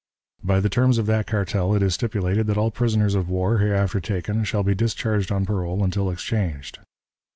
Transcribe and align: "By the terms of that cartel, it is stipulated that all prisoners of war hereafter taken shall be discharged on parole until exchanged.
"By 0.43 0.59
the 0.61 0.67
terms 0.67 0.97
of 0.97 1.05
that 1.05 1.27
cartel, 1.27 1.75
it 1.75 1.83
is 1.83 1.93
stipulated 1.93 2.47
that 2.47 2.57
all 2.57 2.71
prisoners 2.71 3.13
of 3.13 3.29
war 3.29 3.59
hereafter 3.59 3.99
taken 3.99 4.43
shall 4.43 4.63
be 4.63 4.73
discharged 4.73 5.31
on 5.31 5.45
parole 5.45 5.83
until 5.83 6.09
exchanged. 6.09 6.79